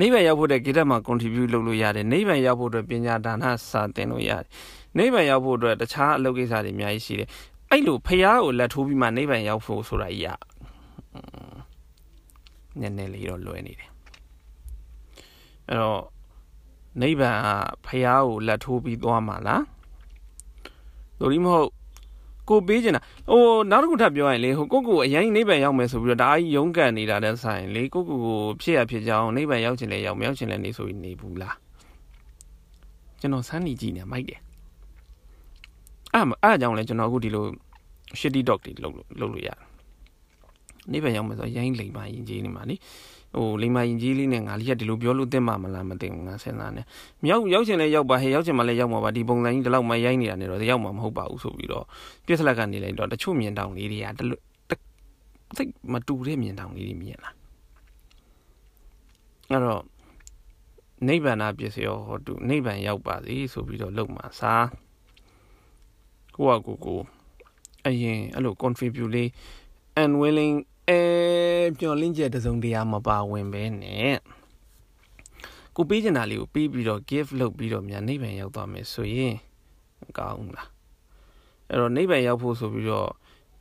[0.00, 4.46] နိဗ္ဗာန်ရောက်ဖို့တဲ့ GitHub မှာ contribute လုပ်လို့ရတယ်နိဗ္ဗာန်ရောက်ဖို့အတွက်ပညာဒါနစာသင်လို့ရတယ်
[4.98, 7.28] နိဗ္ဗာန်ရောက်ဖို့အတွက်တခြားအလုပ်ကိစ္စတွေအများကြီးရှိတယ်
[7.70, 10.38] အဲ့လိုဖះကိုလက်ထိုးပြီးမှနိဗ္ဗာန်ရောက်ဖို့ဆိုတာကြီးอ่ะ
[12.80, 13.90] နည်းနည်းလေးတော့လွယ်နေတယ်
[15.68, 16.02] အဲ့တော့
[17.00, 17.48] နိဗ္ဗာန်က
[17.86, 19.62] ဖះကိုလက်ထိုးပြီးသွားမှာလား
[21.18, 21.68] တို့ဒီမဟုတ်
[22.48, 31.56] ကိုပေးချင်တာဟိုနောက်တစ်ခုထပ်ပြောရင်လေဟိုကိုကိုအရင်နိဗ္ဗာန်ရောက်မယ်ဆိုပြီးတော့ဒါအကြီးရုန်းကန်နေတာတဲ့ဆိုင်လေကိုကိုကိုဖြစ်ရဖြစ်ကြောင်းနိဗ္ဗာန်ရောက်ချင်လဲရောက်မရောက်ချင်လဲနေဆိုပြီးနေဘူးလား
[33.20, 34.40] ကျွန်တော်စမ်းနေကြည့်နေမိုက်တယ်
[36.14, 37.44] အဲ့အဲ့ကြောင့်လဲကျွန်တော်အခုဒီလို
[38.18, 39.71] shitty dog တွေလုပ်လို့လုပ်လို့ရတယ်
[40.90, 42.76] နိဗ္ဗာန်ရောက်မယ်ဆိုရိုင်းလိမ်ပါရင်ကြီးနေမှာနိ
[43.36, 46.82] ဟိုလိမ်မာရင်ကြီးလေးနဲ့ငါလေးကဒီလိုပြောလို့တင်မှာမလားမသိဘူးငါစဉ်းစားနေ
[47.24, 51.84] မြောက်ရောက်ချင်လဲရောက်ပါဟဲ့ရောက်ချင်မှလည်းရောက်မှာပါဒီပုံစံကြီးဒီလောက်မှရိုင်းနေတာနေတော့ရောက်မှာမဟုတ်ပါဘူးဆိုပြီးတော့
[52.26, 54.40] ပြစ်စလက်ကနေလိုက်တော့တချို့မြင်တောင်လေးတွေကတလို့
[55.56, 57.30] သိမတူတဲ့မြင်တောင်လေးတွေမြင်လာ
[59.50, 59.82] အဲ့တော့
[61.08, 64.66] နိဗ္ဗာန်ပြည့်စရောဟောတုနိဗ္ဗာန်ရောက်ပါစေဆိုပြီးတော့လုံမှာစား
[66.34, 67.00] ကိုကကိုကို
[67.86, 69.28] အရင်အဲ့လို contribute လေး
[70.02, 70.56] unwilling
[70.88, 71.00] အဲ
[71.78, 74.16] မျောလင်းချက်တစုံတရာမပါဝင်ပဲနဲ့
[75.76, 79.34] ကိုပေးချင်တာလေးကိုပေးပြီးတော့ give လုပ်ပြီးတော့မြန်နိဗ္ဗာန်ရောက်သွားမယ်ဆိုရင်
[80.18, 80.68] ကောင်းလား
[81.68, 83.10] အဲ့တော့နိဗ္ဗာန်ရောက်ဖို့ဆိုပြီးတော့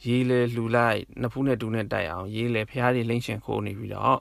[0.05, 4.19] ရေးလဲလှူလိုက်နှစ်ဖူးနဲ့တူနဲ့တိုက်အောင်ရေးလဲဖះတွေလိမ့်ရှင်ခိုးနေပြီးတော့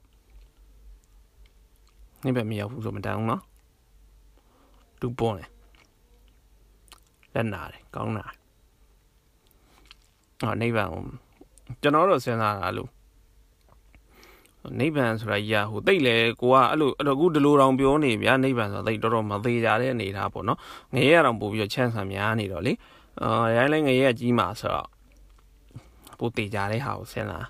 [2.25, 3.43] နိဗ္ဗာန်မရောက်ဘူးဆိုမတန်ဘူးနော်
[5.01, 5.51] တူပေါ်တယ်
[7.35, 8.27] လက်နာတယ်ကောင်းတာ
[10.43, 10.91] အော်နိဗ္ဗာန်
[11.71, 12.91] ကိုကျွန်တော်တော့စဉ်းစားတာလို့
[14.79, 20.59] နိဗ္ဗာန်ဆိုတာကြီးကဟိုတိတ်လေကိုကအဲ့လိုအဲ့တော့အခုဒီလိုတောင်ပြောနေဗျာနိဗ္ဗာန်ဆိုတာတိတ်တော်တော်မသေးကြတဲ့အနေထားပေါ့နော်
[20.95, 22.73] ငရဲတောင်ပို့ပြီးတော့ချမ်းဆံများနေတော့လေ
[23.23, 24.89] အာရိုင်းလဲငရဲကကြီးမှာဆိုတော့
[26.19, 27.47] ပို့သေးကြတဲ့ဟာကိုစဉ်းစား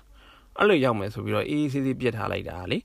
[0.57, 2.77] အဲ့လိုရောက်မယ်ဆိုပြီးတော့အေးအေးဆေးဆေးပြစ်ထားလိုက်တာလေ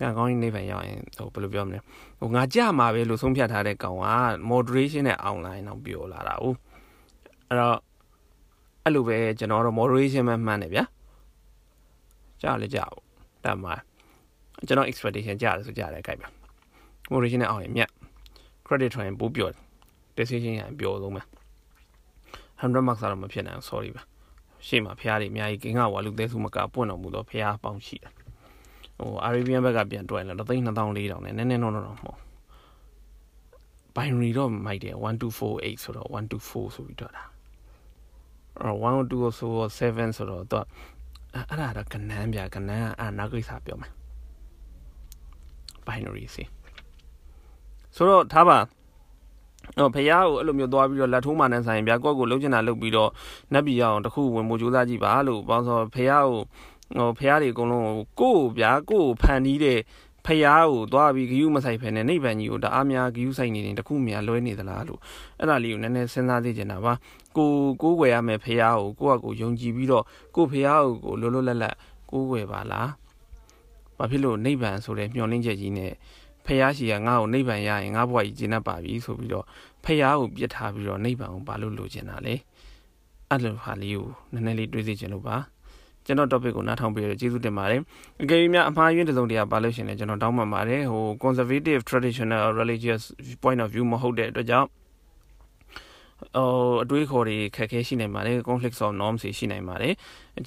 [0.00, 1.78] ကံကောင်းကြီးနိဗ္ဗာန်ရောက်ရင်ဟိုဘယ်လိုပြောမလဲ
[2.20, 4.08] ဟိုငါကြမှာပဲလို့ဆုံးဖြတ်ထားတဲ့ကောင်က
[4.50, 6.56] moderation နဲ့ online တော့ပြောလာတာဟုတ်
[7.48, 7.78] အဲ့တော့
[8.86, 10.84] အဲ့လိုပဲကျွန်တော်တော့ moderation မှမှန်းတယ်ဗျာ
[12.42, 13.04] ကြားလေကြားပေါ့
[13.44, 13.74] တတ်မှာ
[14.66, 16.28] ကျွန်တော် expectation ကြားတယ်ဆိုကြားတယ်ကြိုက်ပါ
[17.12, 17.90] moderation နဲ့အောင်ရင်မြတ်
[18.66, 19.48] credit ထွင်ပိုးပြော
[20.16, 21.22] decision ရပြောဆုံးပဲ
[22.60, 24.02] 100 marks တော့မဖြစ်နိုင်ဘူး sorry ပါ
[24.66, 28.12] ရှေ့မှာဖះတွေအများကြီးကင်းကဝါလူသေးစုမကပွင့်တော်မူတော့ဖះပေါင်းရှိတယ်
[28.98, 32.18] ဟို Arabian ဘက်ကပြန်တွဲလာတော့32400နဲ့နည်းနည်းတော့တော့မဟုတ်
[33.96, 37.24] binary တော့မိုက်တယ်1248ဆိုတော့124ဆိုပြီးတော့တာ
[38.64, 40.66] 1 2ဆို7ဆိုတော့တော့
[41.34, 43.92] အဲ့ဒါတော့ကနန်းပြကနန်းအာနောက်ကိစ္စပြောမယ်
[45.86, 46.44] binary စီ
[47.96, 48.58] ဆိုတော့ထားပါ
[49.78, 53.10] တော့ဖះကိုအဲ့လိုမျိုးသွားပြီးတော့လက်ထိုးမှနဲ့ဆိုင်ဗျာကိုယ့်ကိုလှုပ်ချင်တာလှုပ်ပြီးတော့
[53.52, 56.34] နတ်ပြည်အောင်တခုဝင်မှုစူးစမ်းကြည့်ပါလို့ပေါင်းဆိုဖះကို
[56.96, 59.78] ဟိုဖះတွေအကုန်လုံးကိုကိုဗျာကိုဖန်တီးတဲ့
[60.26, 65.00] ဖျားကိုသွားပြီးဂယုမဆိုင်ဖ ೇನೆ နိဗ္ဗာန်ကြီးကိုတအားများဂယုဆိုင်နေတယ်တခုများလွဲနေသလားလို့
[65.38, 66.92] အဲ့ဒါလေးကိုနည်းနည်းစဉ်းစားသိချင်တာပါ
[67.36, 67.50] ကို
[67.82, 70.04] ကိုးကွယ်ရမယ်ဖျားကိုကိုယ့်အကိုယုံကြည်ပြီးတော့
[70.36, 71.74] ကိုဖျားကိုလွတ်လွတ်လပ်လပ်
[72.10, 72.88] ကိုးကွယ်ပါလား
[73.98, 75.92] ဘာဖြစ်လို့နိဗ္ဗာန်ဆိုတဲ့မျှော်လင့်ချက်ကြီးနဲ့
[76.44, 79.44] ဖះရှိကငါ့ကိုနိဗ္ဗာန်ရရင်ငါ့ဘဝကြီးကျင့်တတ်ပါပြီဆိုပြီးတော့
[79.84, 82.34] ဖះကိုပြစ်ထားပြီးတော့နိဗ္ဗာန်ကိုဘာလို့လိုချင်တာလဲ
[83.30, 85.36] အဲ့လိုဟာလေးကိုနည်းနည်းလေးတွေးသိချင်လို့ပါ
[86.06, 87.80] ကျွန်တော် topic ကိုနားထောင်ပေးရကျေးဇူးတင်ပါတယ်
[88.22, 93.02] အကယ်၍များအမှားယွင်းတစုံတရာပါလို့ရှင်လည်းကျွန်တော်တောင်းပန်ပါတယ်ဟို conservative traditional religious
[93.42, 94.68] point of view မဟုတ်တဲ့အတွက်ကြောင့်
[96.36, 96.48] ဟို
[96.82, 99.92] အတွေးခေါ်တွေခက်ခဲရှိနိုင်ပါတယ် conflict of norms တွေရှိနိုင်ပါတယ်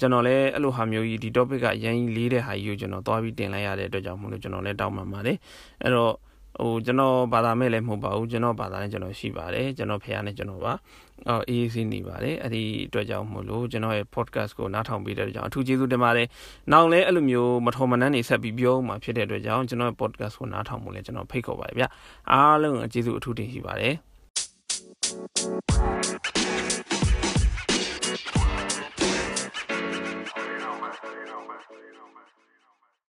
[0.00, 5.36] ကျွန်တော်လည်းအဲ့လိုဟာမျိုးကြီးဒီ topic ကရန်ကြီးလေးတဲ့ဟာကြီးကိုကျွန်တော်သွားပြီးတင်လိုက်ရတဲ့အတွက်ကြောင့်မလို့ကျွန်တော်လည်းတောင်းပန်ပါတယ်
[5.82, 6.12] အဲ့တော့
[6.62, 10.72] ဟိုကျွန်တော်ဘာသာမဲ့လည်းမဟုတ်ပါဘူးကျွန်တော်ဘာသာနဲ့ကျွန်တော်ရှိပါတယ်ကျွန်တော်ဖះနဲ့ကျွန်တော်ပါ
[11.28, 16.26] အော်အေးအေးနေပါတယ်အဲ့ဒီအတွက်ကြောင့်မို့လို့ကျွန်တော်ရဲ့ podcast ကိုနားထောင်ပေးတဲ့အတွက်ကြောင့်အထူးကျေးဇူးတင်ပါတယ်
[16.72, 21.84] နောက်လည်းအဲ့လိုမျိုးမထော်မနှမ်းနေဆက်ပြီးပြောမှဖြစ်တဲ့အတွက်ကြောင့်ကျွန်တော်ရဲ့ podcast ကိုနားထောင်ဖို့လည်းကျွန်တော်ဖိတ်ခေါ်ပါတယ်ဗျ
[22.32, 23.94] အားလုံးကျေးဇူးအထူးတင်ရှိပါတယ်